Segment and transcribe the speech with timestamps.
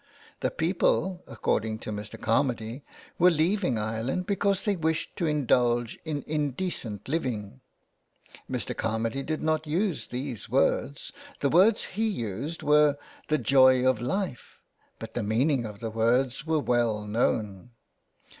[0.39, 2.17] The people, according to Mr.
[2.19, 2.81] Carmady,
[3.19, 7.61] were leaving Ireland because they wished to indulge in indecent living.
[8.49, 8.73] Mr.
[8.73, 12.97] Carmady did not use these words; the words he used were"
[13.29, 14.59] The joy of life,"
[14.97, 17.69] but the meaning of the words were well known.